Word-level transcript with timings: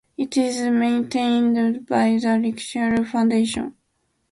It 0.17 0.35
is 0.35 0.59
maintained 0.71 1.85
by 1.85 2.13
the 2.13 2.25
Linux 2.29 3.05
Foundation. 3.05 3.75